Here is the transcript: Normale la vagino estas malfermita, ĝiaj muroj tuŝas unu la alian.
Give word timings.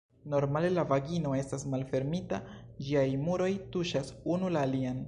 Normale 0.33 0.69
la 0.77 0.85
vagino 0.91 1.33
estas 1.41 1.65
malfermita, 1.75 2.41
ĝiaj 2.89 3.05
muroj 3.29 3.53
tuŝas 3.77 4.13
unu 4.37 4.53
la 4.57 4.69
alian. 4.71 4.99